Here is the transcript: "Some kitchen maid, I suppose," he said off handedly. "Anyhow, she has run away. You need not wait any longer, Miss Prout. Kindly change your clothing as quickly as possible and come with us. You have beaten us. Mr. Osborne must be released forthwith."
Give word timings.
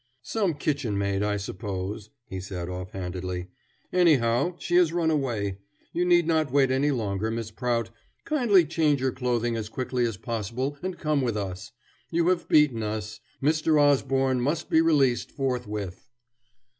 "Some 0.23 0.55
kitchen 0.55 0.97
maid, 0.97 1.21
I 1.21 1.37
suppose," 1.37 2.09
he 2.25 2.39
said 2.41 2.69
off 2.69 2.89
handedly. 2.89 3.49
"Anyhow, 3.93 4.55
she 4.57 4.75
has 4.77 4.91
run 4.91 5.11
away. 5.11 5.59
You 5.93 6.05
need 6.05 6.25
not 6.25 6.51
wait 6.51 6.71
any 6.71 6.89
longer, 6.89 7.29
Miss 7.29 7.51
Prout. 7.51 7.91
Kindly 8.25 8.65
change 8.65 8.99
your 8.99 9.11
clothing 9.11 9.55
as 9.55 9.69
quickly 9.69 10.03
as 10.05 10.17
possible 10.17 10.75
and 10.81 10.97
come 10.97 11.21
with 11.21 11.37
us. 11.37 11.71
You 12.09 12.29
have 12.29 12.49
beaten 12.49 12.81
us. 12.81 13.19
Mr. 13.43 13.79
Osborne 13.79 14.41
must 14.41 14.71
be 14.71 14.81
released 14.81 15.29
forthwith." 15.31 16.09